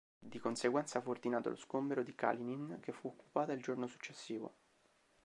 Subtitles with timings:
[0.17, 4.55] Di conseguenza, fu ordinato lo sgombero di Kalinin, che fu occupata il giorno successivo.